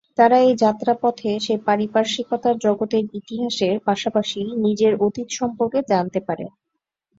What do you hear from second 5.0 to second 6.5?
অতীত সম্পর্কে জানতে পারে।